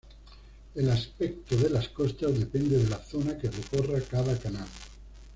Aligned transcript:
El 0.73 0.89
aspecto 0.89 1.55
de 1.55 1.69
las 1.69 1.89
costas 1.89 2.39
depende 2.39 2.75
de 2.79 2.89
la 2.89 2.97
zona 2.97 3.37
que 3.37 3.51
recorra 3.51 4.01
cada 4.01 4.35
canal. 4.35 4.65